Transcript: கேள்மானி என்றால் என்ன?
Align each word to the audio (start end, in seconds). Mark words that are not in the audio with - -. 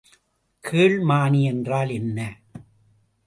கேள்மானி 0.63 1.41
என்றால் 1.43 1.89
என்ன? 1.89 2.39